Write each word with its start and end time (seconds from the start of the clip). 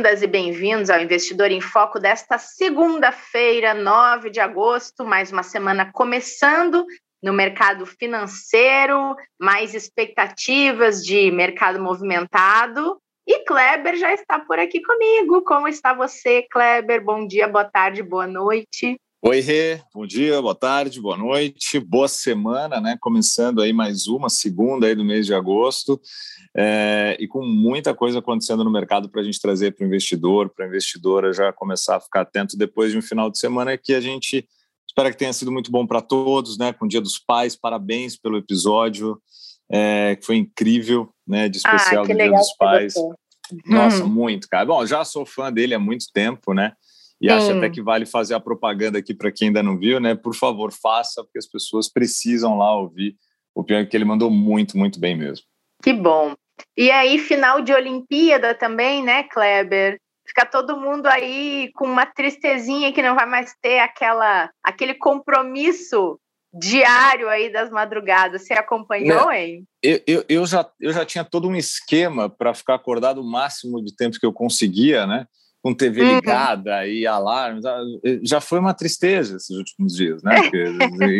Bem-vindas 0.00 0.22
e 0.22 0.26
bem-vindos 0.26 0.88
ao 0.88 0.98
Investidor 0.98 1.50
em 1.50 1.60
Foco 1.60 2.00
desta 2.00 2.38
segunda-feira, 2.38 3.74
9 3.74 4.30
de 4.30 4.40
agosto, 4.40 5.04
mais 5.04 5.30
uma 5.30 5.42
semana 5.42 5.92
começando 5.92 6.86
no 7.22 7.34
mercado 7.34 7.84
financeiro, 7.84 9.14
mais 9.38 9.74
expectativas 9.74 11.04
de 11.04 11.30
mercado 11.30 11.82
movimentado. 11.82 12.98
E 13.26 13.44
Kleber 13.44 13.94
já 13.96 14.14
está 14.14 14.38
por 14.38 14.58
aqui 14.58 14.80
comigo. 14.80 15.42
Como 15.42 15.68
está 15.68 15.92
você, 15.92 16.46
Kleber? 16.50 17.04
Bom 17.04 17.26
dia, 17.26 17.46
boa 17.46 17.66
tarde, 17.66 18.02
boa 18.02 18.26
noite. 18.26 18.98
Oi, 19.22 19.40
Rê. 19.40 19.82
Bom 19.94 20.06
dia, 20.06 20.40
boa 20.40 20.54
tarde, 20.54 20.98
boa 20.98 21.14
noite, 21.14 21.78
boa 21.78 22.08
semana, 22.08 22.80
né? 22.80 22.96
Começando 22.98 23.60
aí 23.60 23.70
mais 23.70 24.06
uma 24.06 24.30
segunda 24.30 24.86
aí 24.86 24.94
do 24.94 25.04
mês 25.04 25.26
de 25.26 25.34
agosto 25.34 26.00
é, 26.56 27.18
e 27.20 27.28
com 27.28 27.44
muita 27.44 27.94
coisa 27.94 28.20
acontecendo 28.20 28.64
no 28.64 28.72
mercado 28.72 29.10
para 29.10 29.20
a 29.20 29.24
gente 29.24 29.38
trazer 29.38 29.74
para 29.74 29.84
o 29.84 29.86
investidor, 29.86 30.48
para 30.48 30.64
a 30.64 30.68
investidora 30.68 31.34
já 31.34 31.52
começar 31.52 31.96
a 31.96 32.00
ficar 32.00 32.22
atento 32.22 32.56
depois 32.56 32.92
de 32.92 32.96
um 32.96 33.02
final 33.02 33.30
de 33.30 33.38
semana 33.38 33.76
que 33.76 33.92
a 33.92 34.00
gente 34.00 34.48
espera 34.88 35.10
que 35.10 35.18
tenha 35.18 35.34
sido 35.34 35.52
muito 35.52 35.70
bom 35.70 35.86
para 35.86 36.00
todos, 36.00 36.56
né? 36.56 36.72
Com 36.72 36.86
o 36.86 36.88
Dia 36.88 37.02
dos 37.02 37.18
Pais, 37.18 37.54
parabéns 37.54 38.16
pelo 38.16 38.38
episódio, 38.38 39.20
é, 39.70 40.16
que 40.16 40.24
foi 40.24 40.36
incrível, 40.36 41.12
né? 41.28 41.46
De 41.46 41.58
especial 41.58 42.04
ah, 42.04 42.08
do 42.08 42.14
Dia 42.14 42.30
dos 42.30 42.56
Pais. 42.56 42.94
Nossa, 43.66 44.02
hum. 44.02 44.08
muito, 44.08 44.48
cara. 44.48 44.64
Bom, 44.64 44.86
já 44.86 45.04
sou 45.04 45.26
fã 45.26 45.52
dele 45.52 45.74
há 45.74 45.78
muito 45.78 46.06
tempo, 46.10 46.54
né? 46.54 46.72
E 47.20 47.28
Sim. 47.28 47.34
acho 47.34 47.52
até 47.52 47.68
que 47.68 47.82
vale 47.82 48.06
fazer 48.06 48.34
a 48.34 48.40
propaganda 48.40 48.98
aqui 48.98 49.12
para 49.12 49.30
quem 49.30 49.48
ainda 49.48 49.62
não 49.62 49.78
viu, 49.78 50.00
né? 50.00 50.14
Por 50.14 50.34
favor, 50.34 50.72
faça, 50.72 51.22
porque 51.22 51.38
as 51.38 51.46
pessoas 51.46 51.92
precisam 51.92 52.56
lá 52.56 52.74
ouvir 52.74 53.16
o 53.54 53.62
piano 53.62 53.86
que 53.86 53.96
ele 53.96 54.04
mandou 54.04 54.30
muito, 54.30 54.78
muito 54.78 54.98
bem 54.98 55.16
mesmo. 55.16 55.44
Que 55.82 55.92
bom. 55.92 56.34
E 56.76 56.90
aí, 56.90 57.18
final 57.18 57.60
de 57.60 57.72
Olimpíada 57.72 58.54
também, 58.54 59.02
né, 59.02 59.24
Kleber? 59.24 59.98
Fica 60.26 60.46
todo 60.46 60.80
mundo 60.80 61.06
aí 61.06 61.70
com 61.74 61.86
uma 61.86 62.06
tristezinha 62.06 62.92
que 62.92 63.02
não 63.02 63.14
vai 63.14 63.26
mais 63.26 63.54
ter 63.60 63.80
aquela, 63.80 64.50
aquele 64.62 64.94
compromisso 64.94 66.18
diário 66.52 67.28
aí 67.28 67.52
das 67.52 67.70
madrugadas. 67.70 68.42
Você 68.42 68.54
acompanhou, 68.54 69.28
né? 69.28 69.44
hein? 69.44 69.64
Eu, 69.82 70.00
eu, 70.06 70.24
eu, 70.28 70.46
já, 70.46 70.68
eu 70.80 70.92
já 70.92 71.04
tinha 71.04 71.24
todo 71.24 71.48
um 71.48 71.56
esquema 71.56 72.28
para 72.28 72.54
ficar 72.54 72.74
acordado 72.74 73.20
o 73.20 73.30
máximo 73.30 73.82
de 73.82 73.94
tempo 73.94 74.18
que 74.18 74.26
eu 74.26 74.32
conseguia, 74.32 75.06
né? 75.06 75.26
Com 75.62 75.74
TV 75.74 76.02
uhum. 76.02 76.14
ligada 76.16 76.78
uhum. 76.78 76.86
e 76.86 77.06
alarmes. 77.06 77.64
Ah, 77.66 77.82
já 78.22 78.40
foi 78.40 78.58
uma 78.58 78.72
tristeza 78.72 79.36
esses 79.36 79.50
últimos 79.50 79.94
dias, 79.94 80.22
né? 80.22 80.40
Porque, 80.42 80.64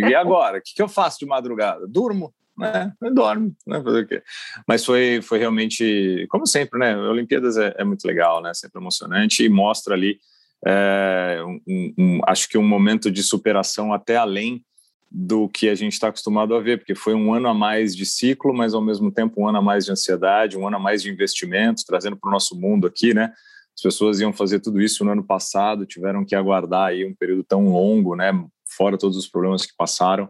e 0.08 0.14
agora? 0.14 0.58
O 0.58 0.62
que, 0.62 0.74
que 0.74 0.82
eu 0.82 0.88
faço 0.88 1.18
de 1.18 1.26
madrugada? 1.26 1.86
Durmo 1.86 2.32
né, 2.60 2.92
dorme, 3.12 3.54
né, 3.66 3.82
fazer 3.82 4.02
o 4.02 4.06
quê? 4.06 4.22
Mas 4.66 4.84
foi, 4.84 5.20
foi 5.22 5.38
realmente, 5.38 6.26
como 6.28 6.46
sempre, 6.46 6.78
né, 6.78 6.96
Olimpíadas 6.96 7.56
é, 7.56 7.74
é 7.78 7.84
muito 7.84 8.04
legal, 8.04 8.42
né, 8.42 8.52
sempre 8.54 8.80
emocionante 8.80 9.42
e 9.42 9.48
mostra 9.48 9.94
ali, 9.94 10.18
é, 10.66 11.42
um, 11.66 11.94
um, 11.98 12.20
acho 12.26 12.48
que 12.48 12.58
um 12.58 12.66
momento 12.66 13.10
de 13.10 13.22
superação 13.22 13.92
até 13.94 14.16
além 14.16 14.62
do 15.10 15.48
que 15.48 15.68
a 15.68 15.74
gente 15.74 15.94
está 15.94 16.08
acostumado 16.08 16.54
a 16.54 16.60
ver, 16.60 16.78
porque 16.78 16.94
foi 16.94 17.14
um 17.14 17.34
ano 17.34 17.48
a 17.48 17.54
mais 17.54 17.96
de 17.96 18.06
ciclo, 18.06 18.54
mas 18.54 18.74
ao 18.74 18.82
mesmo 18.82 19.10
tempo 19.10 19.42
um 19.42 19.48
ano 19.48 19.58
a 19.58 19.62
mais 19.62 19.84
de 19.84 19.90
ansiedade, 19.90 20.56
um 20.56 20.66
ano 20.66 20.76
a 20.76 20.80
mais 20.80 21.02
de 21.02 21.10
investimentos, 21.10 21.82
trazendo 21.82 22.16
para 22.16 22.28
o 22.28 22.32
nosso 22.32 22.54
mundo 22.54 22.86
aqui, 22.86 23.14
né, 23.14 23.32
as 23.80 23.82
pessoas 23.82 24.20
iam 24.20 24.32
fazer 24.32 24.60
tudo 24.60 24.80
isso 24.80 25.04
no 25.04 25.12
ano 25.12 25.24
passado, 25.24 25.86
tiveram 25.86 26.24
que 26.24 26.34
aguardar 26.34 26.88
aí 26.88 27.06
um 27.06 27.14
período 27.14 27.42
tão 27.42 27.68
longo, 27.68 28.14
né, 28.14 28.30
fora 28.66 28.98
todos 28.98 29.16
os 29.16 29.26
problemas 29.26 29.64
que 29.64 29.74
passaram, 29.74 30.28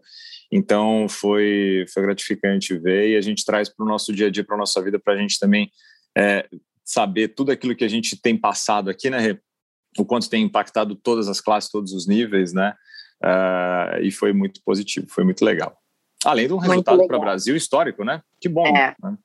então 0.52 1.08
foi, 1.08 1.84
foi 1.92 2.02
gratificante 2.02 2.78
ver 2.78 3.10
e 3.10 3.16
a 3.16 3.20
gente 3.20 3.44
traz 3.44 3.68
para 3.68 3.84
o 3.84 3.88
nosso 3.88 4.12
dia 4.12 4.28
a 4.28 4.30
dia, 4.30 4.44
para 4.44 4.54
a 4.54 4.58
nossa 4.58 4.80
vida, 4.80 4.98
para 4.98 5.14
a 5.14 5.16
gente 5.16 5.38
também 5.38 5.70
é, 6.16 6.48
saber 6.84 7.28
tudo 7.28 7.50
aquilo 7.50 7.74
que 7.74 7.84
a 7.84 7.88
gente 7.88 8.20
tem 8.20 8.36
passado 8.36 8.88
aqui, 8.88 9.10
né? 9.10 9.38
O 9.98 10.04
quanto 10.04 10.30
tem 10.30 10.42
impactado 10.42 10.94
todas 10.94 11.28
as 11.28 11.40
classes, 11.40 11.70
todos 11.70 11.92
os 11.92 12.06
níveis, 12.06 12.52
né? 12.52 12.74
Uh, 13.22 14.02
e 14.02 14.10
foi 14.10 14.32
muito 14.32 14.60
positivo, 14.64 15.06
foi 15.08 15.24
muito 15.24 15.44
legal. 15.44 15.76
Além 16.24 16.46
de 16.46 16.52
um 16.52 16.58
resultado 16.58 17.06
para 17.06 17.16
o 17.16 17.20
Brasil 17.20 17.54
histórico, 17.54 18.04
né? 18.04 18.22
Que 18.40 18.48
bom. 18.48 18.66
É. 18.66 18.94
Né? 19.02 19.16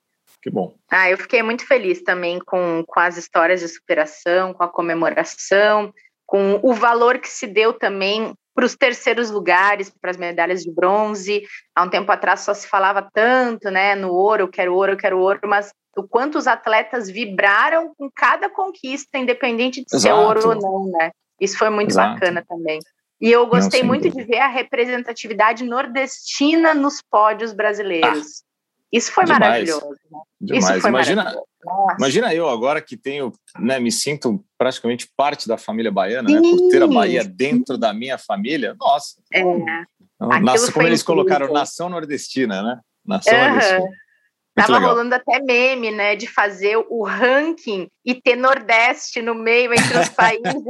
Que 0.46 0.50
bom. 0.50 0.76
Ah, 0.88 1.10
eu 1.10 1.18
fiquei 1.18 1.42
muito 1.42 1.66
feliz 1.66 2.02
também 2.04 2.38
com, 2.38 2.84
com 2.86 3.00
as 3.00 3.16
histórias 3.16 3.58
de 3.58 3.66
superação, 3.66 4.54
com 4.54 4.62
a 4.62 4.68
comemoração, 4.68 5.92
com 6.24 6.60
o 6.62 6.72
valor 6.72 7.18
que 7.18 7.28
se 7.28 7.48
deu 7.48 7.72
também 7.72 8.32
para 8.54 8.64
os 8.64 8.76
terceiros 8.76 9.28
lugares, 9.28 9.90
para 10.00 10.12
as 10.12 10.16
medalhas 10.16 10.62
de 10.62 10.70
bronze. 10.70 11.42
Há 11.74 11.82
um 11.82 11.90
tempo 11.90 12.12
atrás 12.12 12.42
só 12.42 12.54
se 12.54 12.68
falava 12.68 13.08
tanto, 13.12 13.72
né, 13.72 13.96
no 13.96 14.12
ouro, 14.12 14.44
eu 14.44 14.48
quero 14.48 14.72
ouro, 14.72 14.92
eu 14.92 14.96
quero 14.96 15.18
ouro, 15.18 15.40
mas 15.46 15.72
o 15.96 16.04
quanto 16.04 16.38
os 16.38 16.46
atletas 16.46 17.10
vibraram 17.10 17.92
com 17.98 18.08
cada 18.14 18.48
conquista, 18.48 19.18
independente 19.18 19.80
de 19.80 19.96
Exato. 19.96 20.00
ser 20.00 20.12
ouro 20.12 20.50
ou 20.50 20.54
não, 20.54 20.92
né? 20.92 21.10
Isso 21.40 21.58
foi 21.58 21.70
muito 21.70 21.90
Exato. 21.90 22.20
bacana 22.20 22.44
também. 22.48 22.78
E 23.20 23.32
eu 23.32 23.48
gostei 23.48 23.80
não, 23.80 23.88
muito 23.88 24.08
de 24.08 24.22
ver 24.22 24.38
a 24.38 24.46
representatividade 24.46 25.64
nordestina 25.64 26.72
nos 26.72 27.02
pódios 27.02 27.52
brasileiros. 27.52 28.45
Isso 28.92 29.12
foi 29.12 29.24
Demais. 29.24 29.40
maravilhoso. 29.40 29.88
Né? 30.10 30.18
Demais. 30.40 30.84
Imagina, 30.84 31.34
imagina 31.98 32.34
eu 32.34 32.48
agora 32.48 32.80
que 32.80 32.96
tenho, 32.96 33.32
né, 33.58 33.80
me 33.80 33.90
sinto 33.90 34.44
praticamente 34.56 35.08
parte 35.16 35.48
da 35.48 35.56
família 35.56 35.90
baiana, 35.90 36.28
né, 36.28 36.40
por 36.40 36.68
ter 36.70 36.82
a 36.82 36.86
Bahia 36.86 37.24
dentro 37.24 37.76
da 37.76 37.92
minha 37.92 38.16
família. 38.18 38.74
Nossa. 38.78 39.16
É. 39.32 39.42
Nossa, 40.40 40.72
como 40.72 40.86
eles 40.86 41.02
incrível. 41.02 41.24
colocaram 41.24 41.52
nação 41.52 41.88
nordestina, 41.88 42.62
né? 42.62 42.80
Nação 43.04 43.34
uhum. 43.34 43.48
nordestina. 43.50 43.88
Muito 44.56 44.68
Tava 44.68 44.78
legal. 44.78 44.94
rolando 44.94 45.14
até 45.14 45.38
meme, 45.38 45.90
né, 45.90 46.16
de 46.16 46.26
fazer 46.26 46.78
o 46.88 47.04
ranking 47.04 47.90
e 48.02 48.14
ter 48.14 48.36
Nordeste 48.36 49.20
no 49.20 49.34
meio 49.34 49.74
entre 49.74 49.98
os 49.98 50.08
países. 50.16 50.62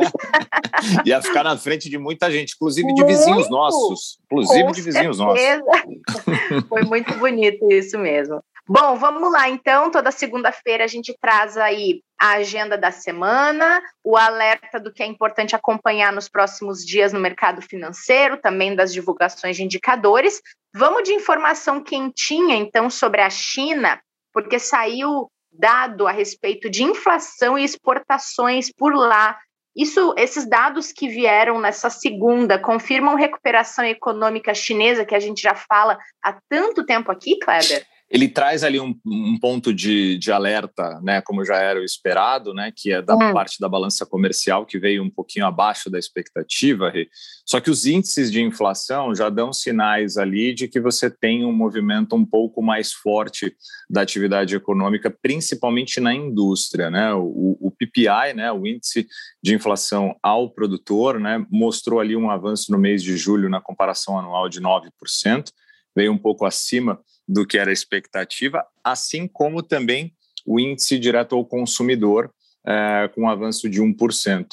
Ia 1.05 1.23
ficar 1.23 1.45
na 1.45 1.57
frente 1.57 1.89
de 1.89 1.97
muita 1.97 2.29
gente, 2.29 2.55
inclusive 2.57 2.93
de 2.93 3.05
vizinhos 3.05 3.49
nossos. 3.49 4.19
Inclusive 4.25 4.65
Com 4.65 4.73
de 4.73 4.83
vizinhos 4.83 5.17
certeza. 5.19 5.63
nossos. 5.65 6.67
Foi 6.69 6.83
muito 6.83 7.15
bonito 7.15 7.71
isso 7.71 7.97
mesmo. 7.97 8.43
Bom, 8.69 8.97
vamos 8.97 9.31
lá 9.31 9.49
então. 9.49 9.93
Toda 9.93 10.11
segunda-feira 10.11 10.83
a 10.83 10.89
gente 10.89 11.17
traz 11.21 11.57
aí 11.57 12.03
a 12.19 12.33
agenda 12.33 12.77
da 12.77 12.91
semana, 12.91 13.81
o 14.03 14.17
alerta 14.17 14.81
do 14.81 14.93
que 14.93 15.05
é 15.05 15.07
importante 15.07 15.55
acompanhar 15.55 16.13
nos 16.13 16.29
próximos 16.29 16.85
dias 16.85 17.13
no 17.13 17.21
mercado 17.21 17.63
financeiro, 17.63 18.37
também 18.37 18.75
das 18.75 18.93
divulgações 18.93 19.55
de 19.55 19.63
indicadores. 19.63 20.43
Vamos 20.79 21.05
de 21.05 21.15
informação 21.15 21.83
quentinha 21.83 22.55
então 22.55 22.91
sobre 22.91 23.23
a 23.23 23.31
China, 23.31 23.99
porque 24.31 24.59
saiu 24.59 25.31
dado 25.51 26.07
a 26.07 26.13
respeito 26.13 26.69
de 26.69 26.83
inflação 26.83 27.59
e 27.59 27.65
exportações 27.65 28.71
por 28.71 28.95
lá. 28.95 29.39
Isso, 29.75 30.15
esses 30.19 30.47
dados 30.47 30.93
que 30.93 31.09
vieram 31.09 31.59
nessa 31.59 31.89
segunda 31.89 32.59
confirmam 32.59 33.15
recuperação 33.15 33.87
econômica 33.87 34.53
chinesa 34.53 35.07
que 35.07 35.15
a 35.15 35.19
gente 35.19 35.41
já 35.41 35.55
fala 35.55 35.97
há 36.23 36.37
tanto 36.47 36.85
tempo 36.85 37.11
aqui, 37.11 37.39
Kleber? 37.39 37.87
Ele 38.09 38.29
traz 38.29 38.63
ali 38.63 38.79
um, 38.79 38.97
um, 39.05 39.37
ponto 39.39 39.75
de, 39.75 40.17
de 40.19 40.31
alerta, 40.31 41.01
né, 41.03 41.21
como 41.21 41.45
já 41.45 41.57
era 41.57 41.81
o 41.81 41.85
esperado, 41.85 42.55
né, 42.55 42.73
que 42.75 42.93
é 42.93 43.03
da 43.03 43.15
uhum. 43.15 43.33
parte 43.33 43.59
da 43.59 43.69
balança 43.69 44.07
comercial 44.07 44.65
que 44.65 44.79
veio 44.79 45.03
um 45.03 45.11
pouquinho 45.11 45.45
abaixo 45.45 45.91
da 45.91 45.99
expectativa. 45.99 46.93
Só 47.45 47.61
que 47.61 47.69
os 47.69 47.85
índices 47.85 48.31
de 48.31 48.41
inflação 48.41 49.13
já 49.13 49.29
dão 49.29 49.53
sinais 49.53 50.17
ali 50.17 50.55
de 50.55 50.69
que 50.69 50.81
você 50.81 51.11
tem 51.11 51.45
um 51.45 51.53
movimento 51.53 52.15
um 52.15 52.25
pouco 52.25 52.63
mais 52.63 52.93
forte 52.93 53.53
da 53.91 54.03
atividade 54.03 54.55
econômica, 54.55 55.11
principalmente 55.11 55.99
na 55.99 56.15
indústria, 56.15 56.89
né? 56.89 57.13
O, 57.13 57.59
o 57.61 57.73
PPI, 57.73 58.35
né, 58.37 58.53
o 58.53 58.65
índice 58.67 59.07
de 59.43 59.55
inflação 59.55 60.17
ao 60.23 60.49
produtor, 60.49 61.19
né, 61.19 61.45
mostrou 61.51 61.99
ali 61.99 62.17
um 62.17 62.31
avanço 62.31 62.71
no 62.71 62.79
mês 62.79 63.03
de 63.03 63.17
julho 63.17 63.49
na 63.49 63.61
comparação 63.61 64.17
anual 64.17 64.49
de 64.49 64.61
9%, 64.61 65.51
veio 65.95 66.13
um 66.13 66.19
pouco 66.19 66.45
acima 66.45 67.01
do 67.29 67.47
que 67.47 67.59
era 67.59 67.71
a 67.71 67.73
expectativa, 67.73 68.65
assim 68.85 69.27
como 69.27 69.63
também 69.63 70.13
o 70.45 70.61
índice 70.61 70.99
direto 70.99 71.35
ao 71.35 71.45
consumidor, 71.45 72.31
é, 72.65 73.11
com 73.15 73.23
um 73.23 73.29
avanço 73.29 73.69
de 73.69 73.81
1%. 73.81 74.47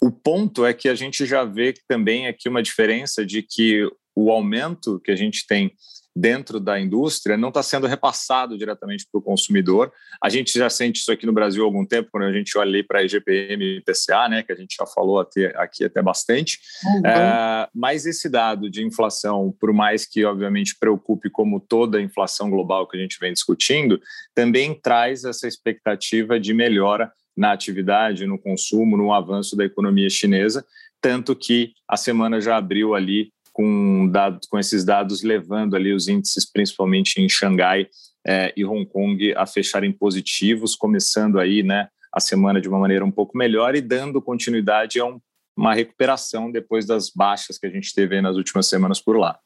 O 0.00 0.10
ponto 0.10 0.66
é 0.66 0.74
que 0.74 0.88
a 0.88 0.94
gente 0.94 1.24
já 1.24 1.44
vê 1.44 1.74
também 1.88 2.26
aqui 2.26 2.48
uma 2.48 2.62
diferença 2.62 3.24
de 3.24 3.42
que 3.42 3.88
o 4.16 4.30
aumento 4.30 4.98
que 5.00 5.10
a 5.10 5.16
gente 5.16 5.46
tem 5.46 5.70
dentro 6.16 6.58
da 6.58 6.80
indústria 6.80 7.36
não 7.36 7.48
está 7.48 7.62
sendo 7.62 7.86
repassado 7.86 8.56
diretamente 8.56 9.06
para 9.12 9.18
o 9.18 9.22
consumidor. 9.22 9.92
A 10.22 10.30
gente 10.30 10.58
já 10.58 10.70
sente 10.70 11.00
isso 11.00 11.12
aqui 11.12 11.26
no 11.26 11.32
Brasil 11.32 11.62
há 11.62 11.66
algum 11.66 11.84
tempo, 11.84 12.08
quando 12.10 12.24
a 12.24 12.32
gente 12.32 12.56
olha 12.56 12.70
ali 12.70 12.82
para 12.82 13.00
a 13.00 13.04
IGPM 13.04 13.62
e 13.62 13.76
IPCA, 13.78 14.28
né, 14.30 14.42
que 14.42 14.50
a 14.50 14.56
gente 14.56 14.76
já 14.80 14.86
falou 14.86 15.20
até, 15.20 15.52
aqui 15.58 15.84
até 15.84 16.00
bastante. 16.00 16.58
Uhum. 16.86 17.06
É, 17.06 17.68
mas 17.74 18.06
esse 18.06 18.30
dado 18.30 18.70
de 18.70 18.82
inflação, 18.82 19.54
por 19.60 19.74
mais 19.74 20.06
que 20.06 20.24
obviamente 20.24 20.76
preocupe 20.80 21.28
como 21.28 21.60
toda 21.60 21.98
a 21.98 22.02
inflação 22.02 22.48
global 22.48 22.88
que 22.88 22.96
a 22.96 23.00
gente 23.00 23.18
vem 23.20 23.34
discutindo, 23.34 24.00
também 24.34 24.72
traz 24.80 25.24
essa 25.24 25.46
expectativa 25.46 26.40
de 26.40 26.54
melhora 26.54 27.12
na 27.36 27.52
atividade, 27.52 28.24
no 28.24 28.38
consumo, 28.38 28.96
no 28.96 29.12
avanço 29.12 29.54
da 29.54 29.66
economia 29.66 30.08
chinesa, 30.08 30.64
tanto 31.02 31.36
que 31.36 31.72
a 31.86 31.98
semana 31.98 32.40
já 32.40 32.56
abriu 32.56 32.94
ali 32.94 33.30
com, 33.56 34.06
dados, 34.06 34.46
com 34.46 34.58
esses 34.58 34.84
dados 34.84 35.22
levando 35.22 35.74
ali 35.76 35.90
os 35.94 36.08
índices, 36.08 36.44
principalmente 36.44 37.22
em 37.22 37.26
Xangai 37.26 37.88
é, 38.26 38.52
e 38.54 38.66
Hong 38.66 38.84
Kong, 38.84 39.32
a 39.34 39.46
fecharem 39.46 39.90
positivos, 39.90 40.76
começando 40.76 41.40
aí 41.40 41.62
né, 41.62 41.88
a 42.12 42.20
semana 42.20 42.60
de 42.60 42.68
uma 42.68 42.78
maneira 42.78 43.02
um 43.02 43.10
pouco 43.10 43.38
melhor 43.38 43.74
e 43.74 43.80
dando 43.80 44.20
continuidade 44.20 45.00
a 45.00 45.06
um, 45.06 45.18
uma 45.56 45.72
recuperação 45.72 46.52
depois 46.52 46.84
das 46.84 47.08
baixas 47.08 47.56
que 47.56 47.66
a 47.66 47.70
gente 47.70 47.94
teve 47.94 48.20
nas 48.20 48.36
últimas 48.36 48.68
semanas 48.68 49.00
por 49.00 49.16
lá. 49.16 49.38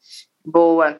Boa. 0.45 0.99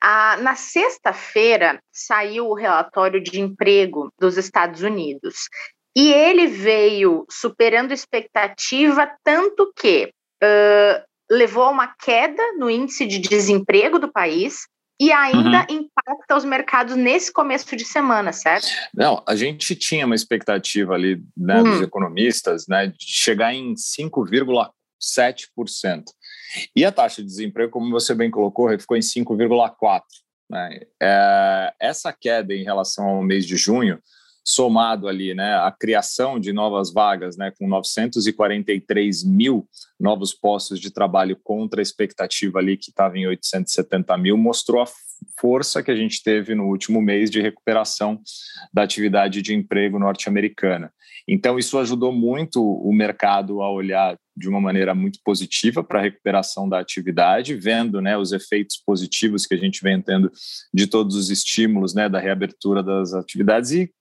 Ah, 0.00 0.36
na 0.38 0.56
sexta-feira 0.56 1.80
saiu 1.92 2.48
o 2.48 2.54
relatório 2.54 3.22
de 3.22 3.40
emprego 3.40 4.12
dos 4.18 4.36
Estados 4.36 4.82
Unidos 4.82 5.48
e 5.96 6.12
ele 6.12 6.48
veio 6.48 7.24
superando 7.30 7.92
expectativa, 7.92 9.08
tanto 9.22 9.72
que 9.76 10.12
uh, 10.42 11.08
levou 11.30 11.64
a 11.64 11.70
uma 11.70 11.88
queda 11.88 12.42
no 12.58 12.70
índice 12.70 13.06
de 13.06 13.18
desemprego 13.18 13.98
do 13.98 14.10
país 14.10 14.66
e 15.00 15.12
ainda 15.12 15.64
uhum. 15.70 15.86
impacta 15.86 16.36
os 16.36 16.44
mercados 16.44 16.96
nesse 16.96 17.32
começo 17.32 17.76
de 17.76 17.84
semana, 17.84 18.32
certo? 18.32 18.66
Não, 18.92 19.22
a 19.28 19.36
gente 19.36 19.76
tinha 19.76 20.04
uma 20.04 20.14
expectativa 20.14 20.94
ali 20.94 21.22
né, 21.36 21.62
dos 21.62 21.80
hum. 21.80 21.84
economistas 21.84 22.66
né, 22.66 22.88
de 22.88 22.96
chegar 22.98 23.54
em 23.54 23.74
5,7%. 23.74 26.02
E 26.74 26.84
a 26.84 26.90
taxa 26.90 27.22
de 27.22 27.28
desemprego, 27.28 27.70
como 27.70 27.90
você 27.90 28.12
bem 28.14 28.30
colocou, 28.30 28.76
ficou 28.78 28.96
em 28.96 29.00
5,4%. 29.00 30.02
Né? 30.50 30.80
É, 31.00 31.72
essa 31.78 32.12
queda 32.12 32.52
em 32.52 32.64
relação 32.64 33.06
ao 33.06 33.22
mês 33.22 33.46
de 33.46 33.56
junho 33.56 34.00
somado 34.48 35.08
ali, 35.08 35.34
né, 35.34 35.56
a 35.56 35.70
criação 35.70 36.40
de 36.40 36.54
novas 36.54 36.90
vagas, 36.90 37.36
né, 37.36 37.52
com 37.58 37.68
943 37.68 39.22
mil 39.22 39.68
novos 40.00 40.32
postos 40.32 40.80
de 40.80 40.90
trabalho 40.90 41.38
contra 41.42 41.80
a 41.80 41.82
expectativa 41.82 42.58
ali 42.58 42.76
que 42.76 42.88
estava 42.88 43.18
em 43.18 43.26
870 43.26 44.16
mil, 44.16 44.38
mostrou 44.38 44.80
a 44.80 44.86
força 45.38 45.82
que 45.82 45.90
a 45.90 45.96
gente 45.96 46.22
teve 46.22 46.54
no 46.54 46.64
último 46.64 47.02
mês 47.02 47.30
de 47.30 47.42
recuperação 47.42 48.20
da 48.72 48.82
atividade 48.82 49.42
de 49.42 49.54
emprego 49.54 49.98
norte-americana. 49.98 50.90
Então, 51.26 51.58
isso 51.58 51.78
ajudou 51.78 52.10
muito 52.10 52.62
o 52.62 52.90
mercado 52.90 53.60
a 53.60 53.70
olhar 53.70 54.18
de 54.34 54.48
uma 54.48 54.60
maneira 54.60 54.94
muito 54.94 55.18
positiva 55.22 55.84
para 55.84 55.98
a 55.98 56.02
recuperação 56.02 56.66
da 56.66 56.78
atividade, 56.78 57.54
vendo 57.54 58.00
né, 58.00 58.16
os 58.16 58.32
efeitos 58.32 58.78
positivos 58.78 59.44
que 59.44 59.54
a 59.54 59.58
gente 59.58 59.82
vem 59.82 60.00
tendo 60.00 60.30
de 60.72 60.86
todos 60.86 61.16
os 61.16 61.28
estímulos 61.28 61.92
né, 61.92 62.08
da 62.08 62.18
reabertura 62.18 62.82
das 62.82 63.12
atividades 63.12 63.72
e 63.72 63.92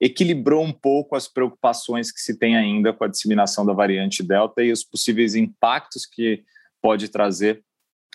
equilibrou 0.00 0.62
um 0.62 0.72
pouco 0.72 1.16
as 1.16 1.28
preocupações 1.28 2.10
que 2.10 2.20
se 2.20 2.38
tem 2.38 2.56
ainda 2.56 2.92
com 2.92 3.04
a 3.04 3.08
disseminação 3.08 3.64
da 3.64 3.72
variante 3.72 4.22
Delta 4.22 4.62
e 4.62 4.72
os 4.72 4.84
possíveis 4.84 5.34
impactos 5.34 6.06
que 6.06 6.42
pode 6.80 7.08
trazer 7.08 7.62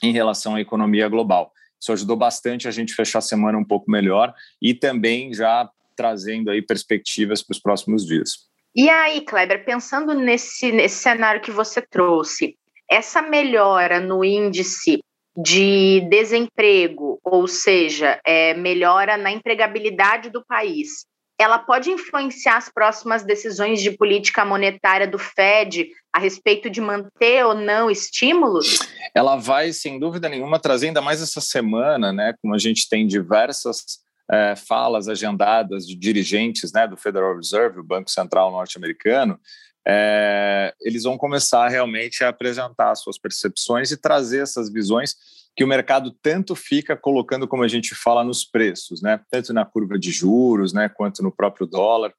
em 0.01 0.11
relação 0.11 0.55
à 0.55 0.61
economia 0.61 1.07
global. 1.07 1.51
Isso 1.79 1.93
ajudou 1.93 2.15
bastante 2.15 2.67
a 2.67 2.71
gente 2.71 2.93
fechar 2.93 3.19
a 3.19 3.21
semana 3.21 3.57
um 3.57 3.63
pouco 3.63 3.89
melhor 3.89 4.33
e 4.61 4.73
também 4.73 5.33
já 5.33 5.69
trazendo 5.95 6.49
aí 6.49 6.61
perspectivas 6.61 7.41
para 7.41 7.53
os 7.53 7.59
próximos 7.59 8.05
dias. 8.05 8.49
E 8.75 8.89
aí, 8.89 9.21
Kleber, 9.21 9.65
pensando 9.65 10.13
nesse, 10.13 10.71
nesse 10.71 10.97
cenário 10.97 11.41
que 11.41 11.51
você 11.51 11.81
trouxe, 11.81 12.55
essa 12.89 13.21
melhora 13.21 13.99
no 13.99 14.23
índice 14.23 14.99
de 15.35 16.01
desemprego, 16.09 17.19
ou 17.23 17.47
seja, 17.47 18.19
é, 18.25 18.53
melhora 18.53 19.17
na 19.17 19.31
empregabilidade 19.31 20.29
do 20.29 20.43
país, 20.45 21.05
ela 21.39 21.57
pode 21.57 21.89
influenciar 21.89 22.57
as 22.57 22.69
próximas 22.69 23.24
decisões 23.24 23.81
de 23.81 23.91
política 23.91 24.44
monetária 24.44 25.07
do 25.07 25.18
Fed 25.18 25.89
a 26.13 26.19
respeito 26.19 26.69
de 26.69 26.81
manter 26.81 27.45
ou 27.45 27.56
não 27.56 27.89
estímulos? 27.89 28.80
Ela 29.15 29.38
vai, 29.38 29.71
sem 29.71 29.97
dúvida 29.97 30.27
nenhuma, 30.27 30.59
trazer 30.59 30.88
ainda 30.88 31.01
mais 31.01 31.21
essa 31.21 31.39
semana, 31.39 32.12
né? 32.12 32.33
Como 32.41 32.53
a 32.53 32.57
gente 32.57 32.89
tem 32.89 33.07
diversas 33.07 33.83
é, 34.31 34.56
falas 34.56 35.07
agendadas 35.07 35.88
de 35.88 35.95
dirigentes 35.95 36.71
né, 36.71 36.88
do 36.88 36.97
Federal 36.97 37.36
Reserve, 37.36 37.80
o 37.80 37.83
Banco 37.83 38.12
Central 38.12 38.51
norte-americano, 38.51 39.39
é, 39.87 40.73
eles 40.81 41.03
vão 41.03 41.17
começar 41.17 41.67
realmente 41.67 42.23
a 42.23 42.29
apresentar 42.29 42.95
suas 42.95 43.17
percepções 43.17 43.91
e 43.91 43.97
trazer 43.97 44.43
essas 44.43 44.71
visões 44.71 45.15
que 45.55 45.63
o 45.63 45.67
mercado 45.67 46.15
tanto 46.21 46.55
fica 46.55 46.95
colocando, 46.95 47.47
como 47.47 47.63
a 47.63 47.67
gente 47.67 47.95
fala, 47.95 48.23
nos 48.23 48.45
preços, 48.45 49.01
né? 49.01 49.19
tanto 49.29 49.53
na 49.53 49.65
curva 49.65 49.97
de 49.97 50.11
juros, 50.11 50.73
né? 50.73 50.89
quanto 50.89 51.23
no 51.23 51.35
próprio 51.35 51.67
dólar, 51.67 52.13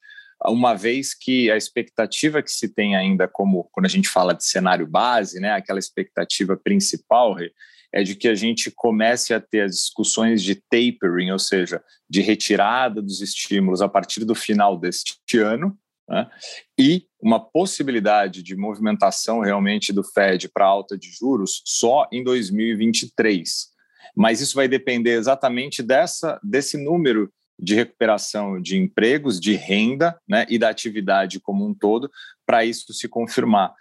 uma 0.46 0.74
vez 0.74 1.14
que 1.14 1.50
a 1.50 1.56
expectativa 1.56 2.42
que 2.42 2.50
se 2.50 2.68
tem 2.68 2.96
ainda, 2.96 3.28
como 3.28 3.68
quando 3.72 3.86
a 3.86 3.90
gente 3.90 4.08
fala 4.08 4.34
de 4.34 4.44
cenário 4.44 4.86
base, 4.86 5.38
né? 5.38 5.52
aquela 5.52 5.78
expectativa 5.78 6.56
principal, 6.56 7.36
é 7.92 8.02
de 8.02 8.14
que 8.14 8.28
a 8.28 8.34
gente 8.34 8.70
comece 8.70 9.34
a 9.34 9.40
ter 9.40 9.62
as 9.62 9.72
discussões 9.72 10.42
de 10.42 10.54
tapering, 10.54 11.30
ou 11.30 11.38
seja, 11.38 11.82
de 12.08 12.20
retirada 12.20 13.02
dos 13.02 13.20
estímulos 13.20 13.82
a 13.82 13.88
partir 13.88 14.24
do 14.24 14.34
final 14.34 14.78
deste 14.78 15.38
ano, 15.38 15.76
né? 16.08 16.28
e 16.78 17.06
uma 17.22 17.40
possibilidade 17.40 18.42
de 18.42 18.56
movimentação 18.56 19.40
realmente 19.40 19.92
do 19.92 20.02
Fed 20.02 20.48
para 20.48 20.66
alta 20.66 20.96
de 20.96 21.10
juros 21.10 21.62
só 21.64 22.08
em 22.10 22.24
2023. 22.24 23.68
Mas 24.16 24.40
isso 24.40 24.54
vai 24.54 24.66
depender 24.66 25.12
exatamente 25.12 25.82
dessa, 25.82 26.40
desse 26.42 26.76
número 26.76 27.32
de 27.58 27.74
recuperação 27.74 28.60
de 28.60 28.78
empregos, 28.78 29.38
de 29.38 29.54
renda 29.54 30.18
né, 30.26 30.46
e 30.48 30.58
da 30.58 30.70
atividade 30.70 31.38
como 31.38 31.66
um 31.66 31.74
todo, 31.74 32.10
para 32.46 32.64
isso 32.64 32.92
se 32.92 33.06
confirmar. 33.06 33.74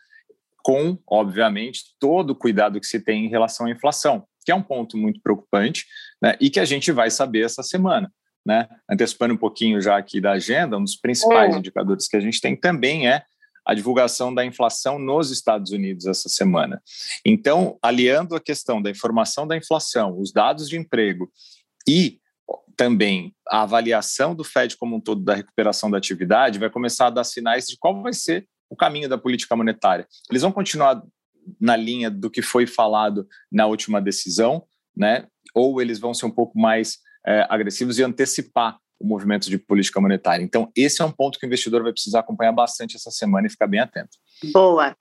Com, 0.61 0.99
obviamente, 1.09 1.95
todo 1.97 2.31
o 2.31 2.35
cuidado 2.35 2.79
que 2.79 2.85
se 2.85 2.99
tem 2.99 3.25
em 3.25 3.29
relação 3.29 3.65
à 3.65 3.71
inflação, 3.71 4.25
que 4.43 4.51
é 4.51 4.55
um 4.55 4.61
ponto 4.61 4.97
muito 4.97 5.21
preocupante 5.21 5.85
né, 6.21 6.35
e 6.41 6.49
que 6.49 6.59
a 6.59 6.65
gente 6.65 6.91
vai 6.91 7.09
saber 7.09 7.45
essa 7.45 7.63
semana 7.63 8.11
né, 8.45 8.67
antecipando 8.89 9.33
um 9.33 9.37
pouquinho 9.37 9.81
já 9.81 9.97
aqui 9.97 10.19
da 10.21 10.31
agenda, 10.31 10.77
um 10.77 10.83
dos 10.83 10.95
principais 10.95 11.55
é. 11.55 11.57
indicadores 11.57 12.07
que 12.07 12.17
a 12.17 12.19
gente 12.19 12.39
tem 12.39 12.55
também 12.55 13.07
é 13.07 13.23
a 13.65 13.73
divulgação 13.73 14.33
da 14.33 14.43
inflação 14.43 14.97
nos 14.97 15.29
Estados 15.29 15.71
Unidos 15.71 16.05
essa 16.07 16.27
semana. 16.27 16.81
Então, 17.23 17.77
aliando 17.83 18.35
a 18.35 18.39
questão 18.39 18.81
da 18.81 18.89
informação 18.89 19.45
da 19.45 19.55
inflação, 19.55 20.19
os 20.19 20.31
dados 20.31 20.67
de 20.67 20.77
emprego 20.77 21.31
e 21.87 22.19
também 22.75 23.35
a 23.47 23.61
avaliação 23.61 24.33
do 24.33 24.43
Fed 24.43 24.75
como 24.77 24.95
um 24.95 25.01
todo 25.01 25.21
da 25.21 25.35
recuperação 25.35 25.91
da 25.91 25.97
atividade, 25.97 26.57
vai 26.57 26.69
começar 26.69 27.07
a 27.07 27.11
dar 27.11 27.23
sinais 27.23 27.67
de 27.67 27.77
qual 27.77 28.01
vai 28.01 28.13
ser 28.13 28.47
o 28.69 28.75
caminho 28.75 29.09
da 29.09 29.17
política 29.17 29.55
monetária. 29.55 30.07
Eles 30.29 30.41
vão 30.41 30.51
continuar 30.51 31.03
na 31.59 31.75
linha 31.75 32.09
do 32.09 32.29
que 32.29 32.41
foi 32.41 32.65
falado 32.65 33.27
na 33.51 33.65
última 33.65 34.01
decisão, 34.01 34.63
né? 34.95 35.27
Ou 35.53 35.81
eles 35.81 35.99
vão 35.99 36.13
ser 36.13 36.25
um 36.25 36.31
pouco 36.31 36.57
mais 36.57 36.99
é, 37.25 37.45
agressivos 37.49 37.99
e 37.99 38.03
antecipar 38.03 38.77
o 38.99 39.07
movimento 39.07 39.49
de 39.49 39.57
política 39.57 40.01
monetária. 40.01 40.43
Então, 40.43 40.69
esse 40.75 41.01
é 41.01 41.05
um 41.05 41.11
ponto 41.11 41.39
que 41.39 41.45
o 41.45 41.47
investidor 41.47 41.83
vai 41.83 41.93
precisar 41.93 42.19
acompanhar 42.19 42.51
bastante 42.51 42.97
essa 42.97 43.09
semana 43.09 43.47
e 43.47 43.49
ficar 43.49 43.67
bem 43.67 43.79
atento. 43.79 44.17
Boa. 44.51 44.95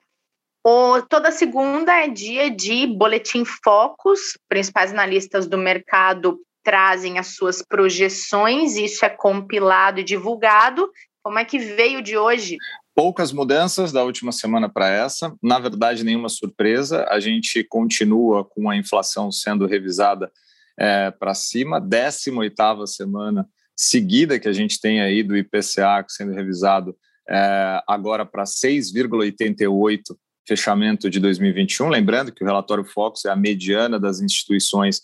O, 0.65 1.01
toda 1.01 1.31
segunda 1.31 1.93
é 1.93 2.07
dia 2.07 2.49
de 2.49 2.87
boletim 2.87 3.43
focos. 3.45 4.37
Principais 4.47 4.91
analistas 4.91 5.47
do 5.47 5.57
mercado 5.57 6.39
trazem 6.63 7.17
as 7.17 7.27
suas 7.35 7.61
projeções, 7.61 8.75
isso 8.75 9.05
é 9.05 9.09
compilado 9.09 9.99
e 9.99 10.03
divulgado. 10.03 10.89
Como 11.23 11.39
é 11.39 11.45
que 11.45 11.57
veio 11.57 12.01
de 12.01 12.17
hoje? 12.17 12.57
Poucas 12.93 13.31
mudanças 13.31 13.91
da 13.91 14.03
última 14.03 14.31
semana 14.31 14.69
para 14.69 14.89
essa, 14.89 15.33
na 15.41 15.57
verdade, 15.59 16.03
nenhuma 16.03 16.29
surpresa. 16.29 17.05
A 17.09 17.19
gente 17.19 17.63
continua 17.63 18.43
com 18.43 18.69
a 18.69 18.75
inflação 18.75 19.31
sendo 19.31 19.65
revisada 19.65 20.31
é, 20.79 21.11
para 21.11 21.33
cima, 21.33 21.81
18ª 21.81 22.87
semana 22.87 23.45
seguida 23.75 24.39
que 24.39 24.47
a 24.47 24.53
gente 24.53 24.79
tem 24.79 25.01
aí 25.01 25.23
do 25.23 25.37
IPCA 25.37 26.05
sendo 26.07 26.33
revisado 26.33 26.95
é, 27.29 27.81
agora 27.87 28.25
para 28.25 28.43
6,88 28.43 30.01
fechamento 30.47 31.09
de 31.09 31.19
2021. 31.19 31.89
Lembrando 31.89 32.31
que 32.31 32.43
o 32.43 32.47
relatório 32.47 32.83
Fox 32.83 33.25
é 33.25 33.29
a 33.29 33.35
mediana 33.35 33.99
das 33.99 34.19
instituições 34.19 35.01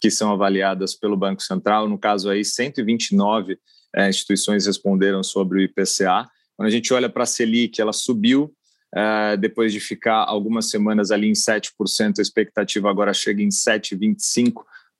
que 0.00 0.10
são 0.10 0.32
avaliadas 0.32 0.94
pelo 0.94 1.16
Banco 1.16 1.42
Central. 1.42 1.88
No 1.88 1.98
caso 1.98 2.30
aí, 2.30 2.44
129 2.44 3.58
é, 3.96 4.08
instituições 4.08 4.66
responderam 4.66 5.22
sobre 5.22 5.58
o 5.58 5.62
IPCA. 5.62 6.28
Quando 6.56 6.68
a 6.68 6.70
gente 6.70 6.92
olha 6.92 7.08
para 7.08 7.24
a 7.24 7.26
Selic, 7.26 7.80
ela 7.80 7.92
subiu 7.92 8.54
é, 8.94 9.36
depois 9.36 9.72
de 9.72 9.80
ficar 9.80 10.24
algumas 10.24 10.70
semanas 10.70 11.10
ali 11.10 11.28
em 11.28 11.32
7%, 11.32 12.18
a 12.18 12.22
expectativa 12.22 12.88
agora 12.88 13.12
chega 13.12 13.42
em 13.42 13.48
7,25%. 13.48 14.54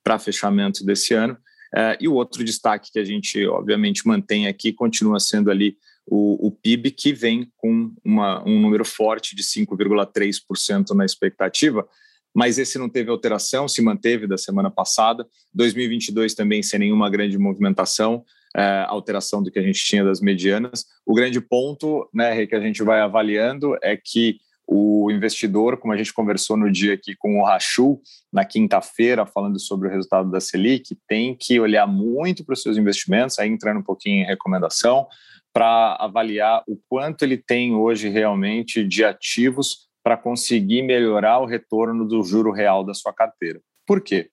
Para 0.05 0.19
fechamento 0.19 0.85
desse 0.85 1.15
ano. 1.15 1.35
Uh, 1.75 1.97
e 1.99 2.07
o 2.07 2.15
outro 2.15 2.45
destaque 2.45 2.93
que 2.93 2.99
a 3.01 3.05
gente, 3.05 3.45
obviamente, 3.47 4.07
mantém 4.07 4.47
aqui 4.47 4.73
continua 4.73 5.19
sendo 5.19 5.51
ali 5.51 5.77
o, 6.07 6.47
o 6.47 6.51
PIB, 6.53 6.91
que 6.91 7.13
vem 7.13 7.51
com 7.57 7.93
uma, 8.05 8.47
um 8.47 8.61
número 8.61 8.85
forte 8.85 9.35
de 9.35 9.43
5,3% 9.43 10.91
na 10.95 11.05
expectativa, 11.05 11.87
mas 12.35 12.59
esse 12.59 12.79
não 12.79 12.89
teve 12.89 13.11
alteração, 13.11 13.69
se 13.69 13.81
manteve 13.81 14.27
da 14.27 14.37
semana 14.37 14.71
passada. 14.71 15.27
2022 15.55 16.35
também 16.35 16.63
sem 16.63 16.81
nenhuma 16.81 17.09
grande 17.09 17.39
movimentação, 17.39 18.25
é, 18.57 18.85
alteração 18.89 19.43
do 19.43 19.51
que 19.51 19.59
a 19.59 19.63
gente 19.63 19.83
tinha 19.85 20.05
das 20.05 20.21
medianas. 20.21 20.85
O 21.07 21.15
grande 21.15 21.41
ponto 21.41 22.09
né, 22.13 22.45
que 22.47 22.55
a 22.55 22.61
gente 22.61 22.83
vai 22.83 23.01
avaliando 23.01 23.77
é 23.83 23.97
que 23.97 24.39
o 24.66 25.11
investidor, 25.11 25.76
como 25.76 25.92
a 25.92 25.97
gente 25.97 26.12
conversou 26.12 26.56
no 26.56 26.71
dia 26.71 26.94
aqui 26.94 27.14
com 27.16 27.40
o 27.40 27.44
Rachu, 27.44 28.00
na 28.33 28.44
quinta-feira, 28.44 29.26
falando 29.26 29.61
sobre 29.61 29.88
o 29.88 29.90
resultado 29.90 30.30
da 30.30 30.40
Selic, 30.40 30.97
tem 31.06 31.37
que 31.37 31.61
olhar 31.61 31.87
muito 31.87 32.44
para 32.44 32.54
os 32.54 32.62
seus 32.62 32.76
investimentos, 32.76 33.38
aí 33.38 33.49
entrando 33.49 33.80
um 33.80 33.85
pouquinho 33.85 34.23
em 34.23 34.26
recomendação, 34.26 35.06
para 35.52 35.97
avaliar 36.00 36.64
o 36.66 36.78
quanto 36.88 37.23
ele 37.23 37.37
tem 37.37 37.75
hoje 37.75 38.09
realmente 38.09 38.83
de 38.83 39.04
ativos 39.04 39.88
para 40.02 40.16
conseguir 40.16 40.83
melhorar 40.83 41.38
o 41.38 41.47
retorno 41.47 42.06
do 42.06 42.23
juro 42.23 42.50
real 42.50 42.85
da 42.85 42.92
sua 42.92 43.12
carteira. 43.12 43.61
Por 43.87 44.00
quê? 44.00 44.28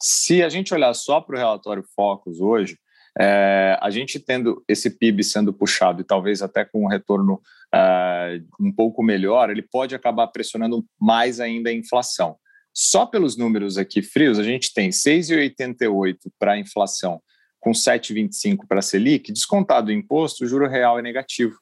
Se 0.00 0.42
a 0.42 0.48
gente 0.48 0.74
olhar 0.74 0.92
só 0.94 1.20
para 1.20 1.36
o 1.36 1.38
relatório 1.38 1.84
Focus 1.94 2.40
hoje, 2.40 2.76
é, 3.18 3.78
a 3.80 3.90
gente 3.90 4.18
tendo 4.18 4.64
esse 4.66 4.90
PIB 4.90 5.22
sendo 5.22 5.52
puxado 5.52 6.00
e 6.00 6.04
talvez 6.04 6.42
até 6.42 6.64
com 6.64 6.84
um 6.84 6.88
retorno 6.88 7.40
é, 7.74 8.40
um 8.60 8.72
pouco 8.72 9.02
melhor, 9.02 9.50
ele 9.50 9.62
pode 9.62 9.94
acabar 9.94 10.26
pressionando 10.28 10.84
mais 11.00 11.40
ainda 11.40 11.70
a 11.70 11.72
inflação. 11.72 12.36
Só 12.74 13.04
pelos 13.04 13.36
números 13.36 13.76
aqui 13.76 14.02
frios, 14.02 14.38
a 14.38 14.42
gente 14.42 14.72
tem 14.72 14.90
6,88 14.90 16.16
para 16.38 16.52
a 16.52 16.58
inflação, 16.58 17.20
com 17.60 17.72
7,25 17.72 18.66
para 18.66 18.78
a 18.78 18.82
Selic, 18.82 19.30
descontado 19.30 19.88
o 19.88 19.92
imposto, 19.92 20.44
o 20.44 20.48
juro 20.48 20.68
real 20.68 20.98
é 20.98 21.02
negativo. 21.02 21.56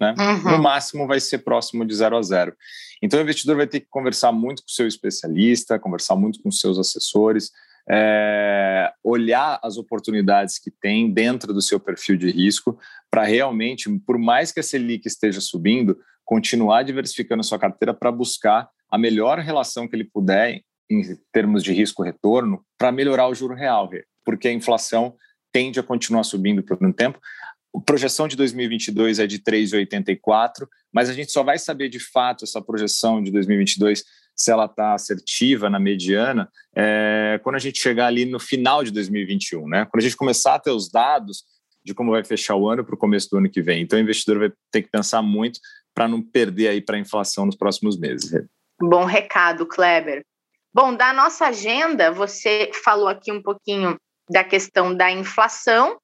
Né? 0.00 0.14
Uhum. 0.16 0.52
No 0.52 0.62
máximo 0.62 1.06
vai 1.06 1.18
ser 1.18 1.38
próximo 1.38 1.84
de 1.84 1.94
zero 1.94 2.16
a 2.16 2.22
zero. 2.22 2.54
Então 3.02 3.18
o 3.18 3.22
investidor 3.22 3.56
vai 3.56 3.66
ter 3.66 3.80
que 3.80 3.88
conversar 3.90 4.30
muito 4.30 4.62
com 4.62 4.68
o 4.68 4.72
seu 4.72 4.86
especialista, 4.86 5.78
conversar 5.78 6.16
muito 6.16 6.40
com 6.40 6.50
seus 6.50 6.78
assessores, 6.78 7.50
é, 7.90 8.92
olhar 9.02 9.58
as 9.62 9.78
oportunidades 9.78 10.58
que 10.58 10.70
tem 10.70 11.10
dentro 11.12 11.52
do 11.54 11.62
seu 11.62 11.80
perfil 11.80 12.16
de 12.16 12.30
risco 12.30 12.78
para 13.10 13.24
realmente, 13.24 13.88
por 14.00 14.18
mais 14.18 14.52
que 14.52 14.60
a 14.60 14.62
Selic 14.62 15.06
esteja 15.06 15.40
subindo, 15.40 15.98
continuar 16.24 16.82
diversificando 16.82 17.42
sua 17.42 17.58
carteira 17.58 17.94
para 17.94 18.12
buscar 18.12 18.68
a 18.90 18.98
melhor 18.98 19.38
relação 19.38 19.88
que 19.88 19.96
ele 19.96 20.04
puder 20.04 20.60
em 20.90 21.02
termos 21.32 21.62
de 21.62 21.72
risco-retorno 21.72 22.62
para 22.76 22.92
melhorar 22.92 23.28
o 23.28 23.34
juro 23.34 23.54
real, 23.54 23.90
porque 24.24 24.48
a 24.48 24.52
inflação 24.52 25.14
tende 25.52 25.80
a 25.80 25.82
continuar 25.82 26.24
subindo 26.24 26.62
por 26.62 26.78
um 26.84 26.92
tempo. 26.92 27.18
A 27.74 27.80
projeção 27.80 28.28
de 28.28 28.36
2022 28.36 29.18
é 29.18 29.26
de 29.26 29.38
3,84, 29.38 30.66
mas 30.92 31.08
a 31.08 31.12
gente 31.12 31.30
só 31.30 31.42
vai 31.42 31.58
saber 31.58 31.88
de 31.88 32.00
fato 32.00 32.44
essa 32.44 32.60
projeção 32.60 33.22
de 33.22 33.30
2022 33.30 34.04
se 34.38 34.52
ela 34.52 34.66
está 34.66 34.94
assertiva 34.94 35.68
na 35.68 35.80
mediana 35.80 36.48
é, 36.74 37.40
quando 37.42 37.56
a 37.56 37.58
gente 37.58 37.80
chegar 37.80 38.06
ali 38.06 38.24
no 38.24 38.38
final 38.38 38.84
de 38.84 38.92
2021, 38.92 39.66
né? 39.68 39.84
Quando 39.86 40.00
a 40.00 40.04
gente 40.04 40.16
começar 40.16 40.54
a 40.54 40.58
ter 40.60 40.70
os 40.70 40.88
dados 40.88 41.44
de 41.84 41.92
como 41.92 42.12
vai 42.12 42.22
fechar 42.22 42.54
o 42.54 42.68
ano 42.68 42.84
para 42.84 42.94
o 42.94 42.98
começo 42.98 43.28
do 43.30 43.38
ano 43.38 43.50
que 43.50 43.60
vem. 43.60 43.82
Então, 43.82 43.98
o 43.98 44.02
investidor 44.02 44.38
vai 44.38 44.52
ter 44.70 44.82
que 44.82 44.90
pensar 44.90 45.22
muito 45.22 45.58
para 45.92 46.06
não 46.06 46.22
perder 46.22 46.68
aí 46.68 46.80
para 46.80 46.96
a 46.96 47.00
inflação 47.00 47.46
nos 47.46 47.56
próximos 47.56 47.98
meses. 47.98 48.30
Bom 48.80 49.04
recado, 49.04 49.66
Kleber. 49.66 50.22
Bom, 50.72 50.94
da 50.94 51.12
nossa 51.12 51.46
agenda, 51.46 52.12
você 52.12 52.70
falou 52.84 53.08
aqui 53.08 53.32
um 53.32 53.42
pouquinho 53.42 53.96
da 54.30 54.44
questão 54.44 54.94
da 54.94 55.10
inflação 55.10 55.98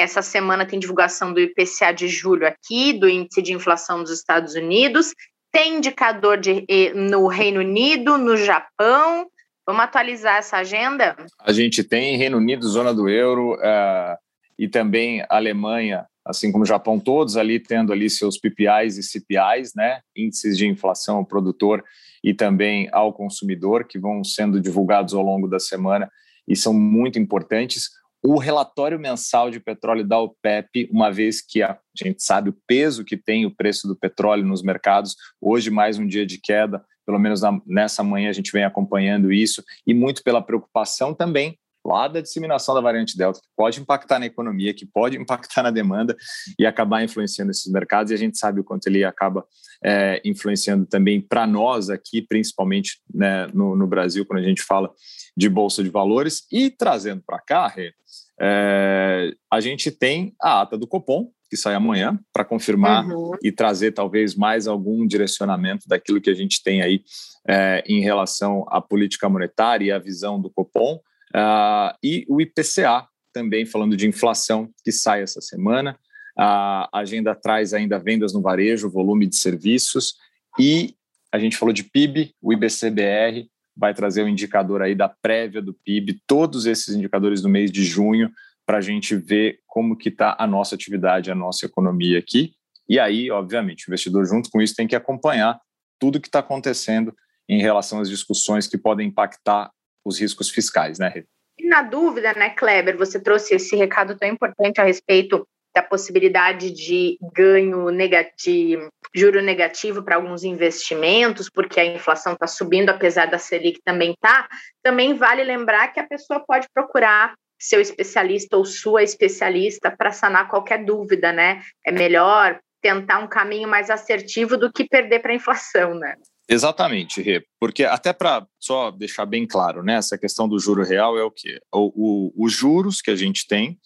essa 0.00 0.22
semana 0.22 0.66
tem 0.66 0.78
divulgação 0.78 1.32
do 1.32 1.40
IPCA 1.40 1.92
de 1.92 2.08
julho 2.08 2.46
aqui, 2.46 2.92
do 2.92 3.08
índice 3.08 3.42
de 3.42 3.52
inflação 3.52 4.02
dos 4.02 4.10
Estados 4.10 4.54
Unidos. 4.54 5.12
Tem 5.52 5.76
indicador 5.76 6.38
de, 6.38 6.64
no 6.94 7.26
Reino 7.26 7.60
Unido, 7.60 8.16
no 8.16 8.36
Japão. 8.36 9.26
Vamos 9.66 9.82
atualizar 9.82 10.36
essa 10.36 10.58
agenda? 10.58 11.16
A 11.40 11.52
gente 11.52 11.84
tem 11.84 12.16
Reino 12.16 12.38
Unido, 12.38 12.68
zona 12.68 12.94
do 12.94 13.08
euro, 13.08 13.54
uh, 13.54 14.16
e 14.58 14.68
também 14.68 15.24
Alemanha, 15.28 16.06
assim 16.24 16.52
como 16.52 16.64
o 16.64 16.66
Japão, 16.66 16.98
todos 17.00 17.36
ali 17.36 17.58
tendo 17.58 17.92
ali 17.92 18.10
seus 18.10 18.38
PPIs 18.38 18.96
e 18.98 19.02
CPIs, 19.02 19.72
né, 19.74 20.00
índices 20.14 20.56
de 20.56 20.66
inflação 20.66 21.16
ao 21.16 21.24
produtor 21.24 21.84
e 22.22 22.34
também 22.34 22.88
ao 22.92 23.12
consumidor, 23.12 23.84
que 23.84 23.98
vão 23.98 24.22
sendo 24.22 24.60
divulgados 24.60 25.14
ao 25.14 25.22
longo 25.22 25.48
da 25.48 25.58
semana 25.58 26.10
e 26.46 26.54
são 26.56 26.74
muito 26.74 27.18
importantes 27.18 27.90
o 28.22 28.38
relatório 28.38 28.98
mensal 28.98 29.50
de 29.50 29.58
petróleo 29.58 30.06
da 30.06 30.18
OPEP, 30.18 30.88
uma 30.92 31.10
vez 31.10 31.40
que 31.40 31.62
a 31.62 31.78
gente 31.96 32.22
sabe 32.22 32.50
o 32.50 32.56
peso 32.66 33.04
que 33.04 33.16
tem 33.16 33.46
o 33.46 33.54
preço 33.54 33.88
do 33.88 33.96
petróleo 33.96 34.44
nos 34.44 34.62
mercados, 34.62 35.16
hoje 35.40 35.70
mais 35.70 35.98
um 35.98 36.06
dia 36.06 36.26
de 36.26 36.38
queda, 36.38 36.84
pelo 37.06 37.18
menos 37.18 37.40
nessa 37.66 38.04
manhã 38.04 38.28
a 38.28 38.32
gente 38.32 38.52
vem 38.52 38.64
acompanhando 38.64 39.32
isso, 39.32 39.64
e 39.86 39.94
muito 39.94 40.22
pela 40.22 40.42
preocupação 40.42 41.14
também 41.14 41.58
lá 41.84 42.08
da 42.08 42.20
disseminação 42.20 42.74
da 42.74 42.80
variante 42.80 43.16
Delta, 43.16 43.40
que 43.40 43.48
pode 43.56 43.80
impactar 43.80 44.18
na 44.18 44.26
economia, 44.26 44.74
que 44.74 44.86
pode 44.86 45.16
impactar 45.16 45.62
na 45.62 45.70
demanda 45.70 46.16
e 46.58 46.66
acabar 46.66 47.02
influenciando 47.02 47.50
esses 47.50 47.70
mercados, 47.72 48.10
e 48.10 48.14
a 48.14 48.18
gente 48.18 48.38
sabe 48.38 48.60
o 48.60 48.64
quanto 48.64 48.86
ele 48.86 49.04
acaba 49.04 49.44
é, 49.84 50.20
influenciando 50.24 50.86
também 50.86 51.20
para 51.20 51.46
nós 51.46 51.90
aqui, 51.90 52.22
principalmente 52.22 53.00
né, 53.12 53.46
no, 53.54 53.74
no 53.74 53.86
Brasil, 53.86 54.26
quando 54.26 54.40
a 54.40 54.46
gente 54.46 54.62
fala 54.62 54.90
de 55.36 55.48
bolsa 55.48 55.82
de 55.82 55.88
valores, 55.88 56.46
e 56.52 56.70
trazendo 56.70 57.22
para 57.26 57.38
cá, 57.38 57.66
Rê, 57.66 57.94
é, 58.40 59.34
a 59.52 59.60
gente 59.60 59.90
tem 59.90 60.34
a 60.40 60.62
ata 60.62 60.76
do 60.76 60.86
Copom, 60.86 61.30
que 61.50 61.56
sai 61.56 61.74
amanhã, 61.74 62.18
para 62.32 62.44
confirmar 62.44 63.04
uhum. 63.04 63.32
e 63.42 63.50
trazer 63.50 63.90
talvez 63.90 64.36
mais 64.36 64.68
algum 64.68 65.04
direcionamento 65.04 65.88
daquilo 65.88 66.20
que 66.20 66.30
a 66.30 66.34
gente 66.34 66.62
tem 66.62 66.80
aí 66.80 67.02
é, 67.46 67.82
em 67.86 68.00
relação 68.00 68.64
à 68.68 68.80
política 68.80 69.28
monetária 69.28 69.86
e 69.86 69.90
à 69.90 69.98
visão 69.98 70.40
do 70.40 70.48
Copom. 70.48 71.00
Uh, 71.34 71.96
e 72.02 72.26
o 72.28 72.40
IPCA, 72.40 73.06
também 73.32 73.64
falando 73.64 73.96
de 73.96 74.06
inflação, 74.06 74.70
que 74.84 74.90
sai 74.90 75.22
essa 75.22 75.40
semana. 75.40 75.98
A 76.36 76.88
agenda 76.92 77.34
traz 77.34 77.74
ainda 77.74 77.98
vendas 77.98 78.32
no 78.32 78.40
varejo, 78.40 78.90
volume 78.90 79.26
de 79.26 79.36
serviços 79.36 80.14
e 80.58 80.94
a 81.32 81.38
gente 81.38 81.56
falou 81.56 81.72
de 81.72 81.84
PIB, 81.84 82.34
o 82.42 82.52
IBCBR 82.52 83.48
vai 83.76 83.94
trazer 83.94 84.22
o 84.22 84.28
indicador 84.28 84.82
aí 84.82 84.94
da 84.94 85.08
prévia 85.08 85.62
do 85.62 85.72
PIB, 85.72 86.20
todos 86.26 86.66
esses 86.66 86.94
indicadores 86.94 87.40
do 87.40 87.48
mês 87.48 87.70
de 87.70 87.84
junho, 87.84 88.30
para 88.66 88.78
a 88.78 88.80
gente 88.80 89.16
ver 89.16 89.60
como 89.66 89.96
que 89.96 90.08
está 90.08 90.36
a 90.38 90.46
nossa 90.46 90.74
atividade, 90.74 91.30
a 91.30 91.34
nossa 91.34 91.66
economia 91.66 92.18
aqui. 92.18 92.52
E 92.88 92.98
aí, 92.98 93.30
obviamente, 93.30 93.86
o 93.86 93.90
investidor 93.90 94.26
junto 94.26 94.50
com 94.50 94.60
isso 94.60 94.74
tem 94.74 94.86
que 94.86 94.96
acompanhar 94.96 95.58
tudo 95.98 96.20
que 96.20 96.28
está 96.28 96.40
acontecendo 96.40 97.14
em 97.48 97.60
relação 97.60 98.00
às 98.00 98.08
discussões 98.08 98.66
que 98.66 98.76
podem 98.76 99.08
impactar 99.08 99.70
os 100.04 100.20
riscos 100.20 100.50
fiscais, 100.50 100.98
né, 100.98 101.12
E 101.58 101.66
na 101.66 101.82
dúvida, 101.82 102.32
né, 102.34 102.50
Kleber, 102.50 102.96
você 102.96 103.20
trouxe 103.20 103.54
esse 103.54 103.76
recado 103.76 104.16
tão 104.16 104.28
importante 104.28 104.80
a 104.80 104.84
respeito 104.84 105.46
da 105.74 105.82
possibilidade 105.82 106.70
de 106.70 107.16
ganho 107.32 107.90
negativo, 107.90 108.88
juro 109.14 109.40
negativo 109.40 110.02
para 110.02 110.16
alguns 110.16 110.42
investimentos, 110.42 111.48
porque 111.48 111.78
a 111.78 111.84
inflação 111.84 112.32
está 112.32 112.46
subindo, 112.46 112.90
apesar 112.90 113.26
da 113.26 113.38
Selic 113.38 113.80
também 113.84 114.14
tá. 114.20 114.48
Também 114.82 115.14
vale 115.14 115.44
lembrar 115.44 115.88
que 115.92 116.00
a 116.00 116.06
pessoa 116.06 116.40
pode 116.40 116.66
procurar 116.74 117.34
seu 117.58 117.80
especialista 117.80 118.56
ou 118.56 118.64
sua 118.64 119.02
especialista 119.02 119.90
para 119.90 120.12
sanar 120.12 120.48
qualquer 120.48 120.84
dúvida, 120.84 121.30
né? 121.30 121.62
É 121.84 121.92
melhor 121.92 122.58
tentar 122.80 123.18
um 123.18 123.28
caminho 123.28 123.68
mais 123.68 123.90
assertivo 123.90 124.56
do 124.56 124.72
que 124.72 124.88
perder 124.88 125.20
para 125.20 125.32
a 125.32 125.36
inflação, 125.36 125.94
né? 125.94 126.16
Exatamente, 126.52 127.22
Rê, 127.22 127.46
porque 127.60 127.84
até 127.84 128.12
para 128.12 128.44
só 128.58 128.90
deixar 128.90 129.24
bem 129.24 129.46
claro, 129.46 129.84
né, 129.84 129.94
essa 129.94 130.18
questão 130.18 130.48
do 130.48 130.58
juro 130.58 130.82
real 130.82 131.16
é 131.16 131.22
o 131.22 131.30
que? 131.30 131.60
Os 131.72 132.52
juros 132.52 133.00
que 133.00 133.12
a 133.12 133.14
gente 133.14 133.46
tem 133.46 133.78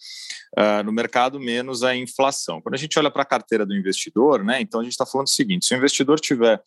uh, 0.57 0.83
no 0.83 0.91
mercado 0.91 1.39
menos 1.39 1.83
a 1.83 1.95
inflação. 1.95 2.59
Quando 2.59 2.73
a 2.73 2.77
gente 2.79 2.97
olha 2.97 3.11
para 3.11 3.21
a 3.21 3.25
carteira 3.25 3.67
do 3.67 3.75
investidor, 3.75 4.43
né, 4.43 4.61
então 4.61 4.79
a 4.79 4.83
gente 4.83 4.93
está 4.93 5.05
falando 5.05 5.27
o 5.27 5.29
seguinte: 5.29 5.63
se 5.67 5.75
o 5.75 5.77
investidor 5.77 6.19
tiver 6.19 6.59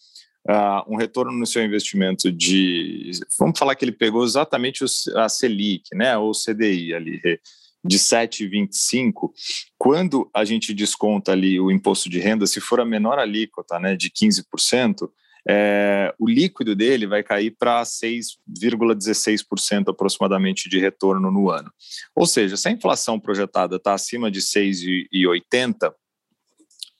uh, 0.49 0.93
um 0.93 0.97
retorno 0.97 1.33
no 1.33 1.45
seu 1.45 1.65
investimento 1.65 2.31
de, 2.31 3.11
vamos 3.37 3.59
falar 3.59 3.75
que 3.75 3.85
ele 3.85 3.91
pegou 3.91 4.25
exatamente 4.25 4.85
a 5.17 5.29
Selic, 5.29 5.83
né, 5.97 6.17
ou 6.17 6.31
CDI 6.31 6.95
ali, 6.95 7.21
Rê, 7.25 7.41
de 7.85 7.99
7,25, 7.99 9.33
quando 9.77 10.31
a 10.33 10.45
gente 10.45 10.73
desconta 10.73 11.33
ali 11.33 11.59
o 11.59 11.73
imposto 11.73 12.09
de 12.09 12.21
renda, 12.21 12.47
se 12.47 12.61
for 12.61 12.79
a 12.79 12.85
menor 12.85 13.19
alíquota, 13.19 13.81
né, 13.81 13.97
de 13.97 14.11
15%, 14.11 15.09
é, 15.49 16.15
o 16.19 16.29
líquido 16.29 16.77
dele 16.77 17.07
vai 17.07 17.23
cair 17.23 17.57
para 17.59 17.83
6,16% 17.83 19.89
aproximadamente 19.89 20.69
de 20.69 20.79
retorno 20.79 21.31
no 21.31 21.51
ano. 21.51 21.73
Ou 22.15 22.27
seja, 22.27 22.55
se 22.57 22.69
a 22.69 22.71
inflação 22.71 23.19
projetada 23.19 23.77
está 23.77 23.95
acima 23.95 24.31
de 24.31 24.41
6,80%, 24.41 25.95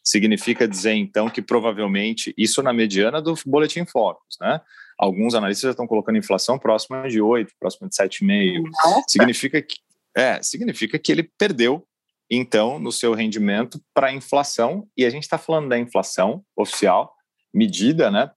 significa 0.03 0.67
dizer 0.67 0.95
então 0.95 1.29
que 1.29 1.43
provavelmente 1.43 2.33
isso 2.39 2.63
na 2.63 2.73
mediana 2.73 3.21
do 3.21 3.35
boletim 3.45 3.85
Focus, 3.85 4.39
né? 4.41 4.59
Alguns 4.99 5.35
analistas 5.35 5.69
já 5.69 5.73
estão 5.73 5.87
colocando 5.87 6.17
inflação 6.17 6.59
próxima 6.59 7.07
de 7.09 7.21
8, 7.21 7.53
próxima 7.61 7.89
de 7.89 7.95
7,5. 7.95 8.63
Significa 9.07 9.61
que 9.61 9.77
é, 10.17 10.43
significa 10.43 10.99
que 10.99 11.13
ele 11.13 11.31
perdeu 11.39 11.87
então 12.31 12.79
no 12.79 12.91
seu 12.91 13.13
rendimento 13.13 13.79
para 13.95 14.09
a 14.09 14.13
inflação 14.13 14.89
e 14.97 15.05
a 15.05 15.11
gente 15.11 15.25
está 15.25 15.37
falando 15.39 15.69
da 15.69 15.79
inflação 15.79 16.43
oficial 16.57 17.15
medida, 17.55 18.11
né, 18.11 18.31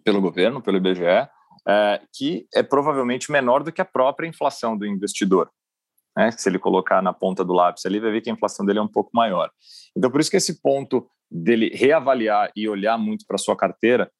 pelo 0.00 0.20
governo, 0.20 0.62
pelo 0.62 0.76
IBGE, 0.76 1.28
é, 1.68 2.00
que 2.12 2.46
é 2.54 2.62
provavelmente 2.62 3.30
menor 3.30 3.62
do 3.62 3.72
que 3.72 3.80
a 3.80 3.84
própria 3.84 4.26
inflação 4.26 4.76
do 4.76 4.86
investidor. 4.86 5.50
Né? 6.16 6.30
Se 6.32 6.48
ele 6.48 6.58
colocar 6.58 7.02
na 7.02 7.12
ponta 7.12 7.44
do 7.44 7.52
lápis 7.52 7.86
ali, 7.86 8.00
vai 8.00 8.10
ver 8.10 8.20
que 8.20 8.30
a 8.30 8.32
inflação 8.32 8.64
dele 8.66 8.78
é 8.78 8.82
um 8.82 8.88
pouco 8.88 9.10
maior. 9.14 9.50
Então, 9.96 10.10
por 10.10 10.20
isso 10.20 10.30
que 10.30 10.36
esse 10.36 10.60
ponto 10.60 11.06
dele 11.30 11.70
reavaliar 11.74 12.50
e 12.54 12.68
olhar 12.68 12.98
muito 12.98 13.24
para 13.26 13.38
sua 13.38 13.56
carteira, 13.56 14.10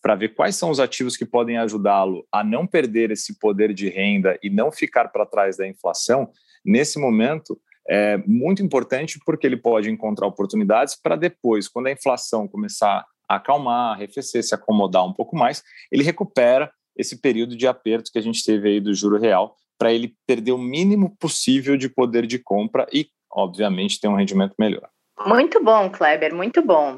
para 0.00 0.14
ver 0.14 0.30
quais 0.30 0.56
são 0.56 0.70
os 0.70 0.80
ativos 0.80 1.16
que 1.16 1.26
podem 1.26 1.58
ajudá-lo 1.58 2.26
a 2.32 2.44
não 2.44 2.66
perder 2.66 3.10
esse 3.10 3.38
poder 3.38 3.74
de 3.74 3.88
renda 3.88 4.38
e 4.42 4.48
não 4.48 4.70
ficar 4.70 5.08
para 5.08 5.26
trás 5.26 5.56
da 5.56 5.66
inflação, 5.66 6.30
nesse 6.64 6.98
momento 6.98 7.60
é 7.88 8.16
muito 8.26 8.62
importante 8.62 9.18
porque 9.26 9.46
ele 9.46 9.58
pode 9.58 9.90
encontrar 9.90 10.26
oportunidades 10.26 10.98
para 10.98 11.16
depois, 11.16 11.68
quando 11.68 11.88
a 11.88 11.92
inflação 11.92 12.48
começar 12.48 13.04
acalmar, 13.28 13.94
arrefecer, 13.94 14.42
se 14.42 14.54
acomodar 14.54 15.04
um 15.04 15.12
pouco 15.12 15.36
mais, 15.36 15.62
ele 15.90 16.02
recupera 16.02 16.70
esse 16.96 17.20
período 17.20 17.56
de 17.56 17.66
aperto 17.66 18.10
que 18.12 18.18
a 18.18 18.22
gente 18.22 18.44
teve 18.44 18.68
aí 18.68 18.80
do 18.80 18.94
juro 18.94 19.18
real 19.18 19.56
para 19.78 19.92
ele 19.92 20.14
perder 20.26 20.52
o 20.52 20.58
mínimo 20.58 21.16
possível 21.18 21.76
de 21.76 21.88
poder 21.88 22.26
de 22.26 22.38
compra 22.38 22.86
e, 22.92 23.08
obviamente, 23.30 24.00
ter 24.00 24.08
um 24.08 24.16
rendimento 24.16 24.54
melhor. 24.58 24.88
Muito 25.26 25.62
bom, 25.62 25.90
Kleber, 25.90 26.34
muito 26.34 26.62
bom. 26.62 26.96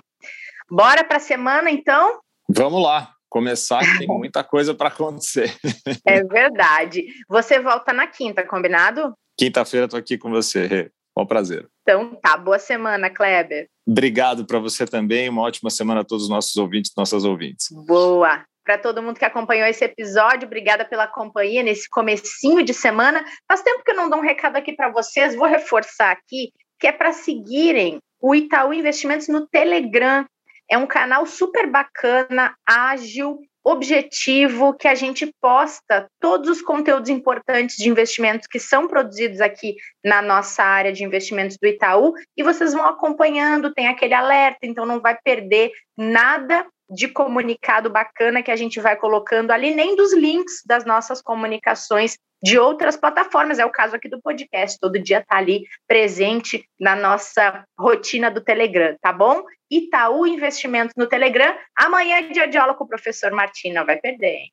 Bora 0.71 1.05
para 1.05 1.17
a 1.17 1.21
semana, 1.21 1.71
então? 1.71 2.21
Vamos 2.49 2.83
lá, 2.83 3.13
começar, 3.29 3.81
tem 3.99 4.07
muita 4.09 4.45
coisa 4.45 4.75
para 4.75 4.89
acontecer. 4.89 5.57
É 6.05 6.23
verdade. 6.25 7.07
Você 7.29 7.61
volta 7.61 7.93
na 7.93 8.07
quinta, 8.07 8.47
combinado? 8.47 9.15
Quinta-feira 9.39 9.87
estou 9.87 9.99
aqui 9.99 10.19
com 10.19 10.31
você. 10.31 10.91
Um 11.17 11.27
prazer. 11.27 11.69
Então 11.89 12.17
tá, 12.17 12.37
boa 12.37 12.59
semana, 12.59 13.09
Kleber. 13.09 13.69
Obrigado 13.87 14.45
para 14.45 14.59
você 14.59 14.85
também, 14.85 15.29
uma 15.29 15.43
ótima 15.43 15.71
semana 15.71 16.01
a 16.01 16.05
todos 16.05 16.25
os 16.25 16.29
nossos 16.29 16.57
ouvintes 16.57 16.91
e 16.91 16.99
nossas 16.99 17.25
ouvintes. 17.25 17.69
Boa 17.87 18.45
para 18.65 18.77
todo 18.77 19.01
mundo 19.01 19.17
que 19.17 19.25
acompanhou 19.25 19.69
esse 19.69 19.85
episódio. 19.85 20.47
Obrigada 20.47 20.85
pela 20.85 21.07
companhia 21.07 21.63
nesse 21.63 21.89
comecinho 21.89 22.65
de 22.65 22.75
semana. 22.75 23.25
Faz 23.47 23.63
tempo 23.63 23.85
que 23.85 23.93
eu 23.93 23.95
não 23.95 24.11
dou 24.11 24.19
um 24.19 24.23
recado 24.23 24.57
aqui 24.57 24.73
para 24.73 24.91
vocês, 24.91 25.37
vou 25.37 25.47
reforçar 25.47 26.11
aqui, 26.11 26.51
que 26.81 26.89
é 26.89 26.93
para 26.93 27.13
seguirem 27.13 28.01
o 28.21 28.35
Itaú 28.35 28.75
Investimentos 28.75 29.29
no 29.29 29.47
Telegram. 29.47 30.27
É 30.69 30.77
um 30.77 30.89
canal 30.89 31.25
super 31.25 31.71
bacana, 31.71 32.57
ágil, 32.67 33.39
objetivo, 33.67 34.75
que 34.75 34.87
a 34.87 34.95
gente 34.95 35.29
posta 35.41 36.09
todos 36.21 36.49
os 36.49 36.63
conteúdos 36.63 37.11
importantes 37.11 37.77
de 37.77 37.89
investimentos 37.89 38.47
que 38.47 38.61
são 38.61 38.87
produzidos 38.87 39.41
aqui 39.41 39.75
na 40.05 40.23
nossa 40.23 40.63
área 40.63 40.93
de 40.93 41.03
investimentos 41.03 41.57
do 41.61 41.67
Itaú, 41.67 42.15
e 42.37 42.45
vocês 42.45 42.73
vão 42.73 42.87
acompanhando, 42.87 43.75
tem 43.75 43.89
aquele 43.89 44.15
alerta, 44.15 44.61
então 44.63 44.87
não 44.87 45.01
vai 45.01 45.19
perder 45.21 45.73
nada 45.99 46.65
de 46.89 47.09
comunicado 47.09 47.91
bacana 47.91 48.41
que 48.41 48.53
a 48.53 48.57
gente 48.57 48.81
vai 48.81 48.95
colocando 48.95 49.51
ali, 49.51 49.75
nem 49.75 49.97
dos 49.97 50.15
links 50.15 50.63
das 50.65 50.85
nossas 50.85 51.21
comunicações 51.21 52.17
de 52.43 52.59
outras 52.59 52.97
plataformas. 52.97 53.59
É 53.59 53.65
o 53.65 53.71
caso 53.71 53.97
aqui 53.97 54.09
do 54.09 54.21
podcast, 54.21 54.79
todo 54.81 54.99
dia 54.99 55.19
está 55.19 55.37
ali 55.37 55.65
presente 55.87 56.65
na 56.79 56.95
nossa 56.95 57.65
rotina 57.79 58.31
do 58.31 58.41
Telegram, 58.41 58.97
tá 59.01 59.13
bom? 59.13 59.43
Itaú 59.71 60.27
Investimentos 60.27 60.95
no 60.97 61.09
Telegram. 61.09 61.57
Amanhã 61.77 62.19
é 62.19 62.23
dia 62.23 62.47
de 62.47 62.57
aula 62.57 62.75
com 62.75 62.85
o 62.85 62.89
professor 62.89 63.33
Martim, 63.33 63.73
não 63.73 63.85
vai 63.85 63.97
perder, 63.97 64.35
hein? 64.35 64.53